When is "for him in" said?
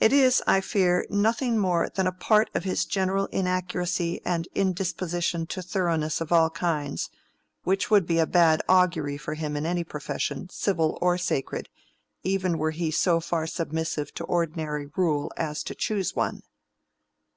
9.16-9.64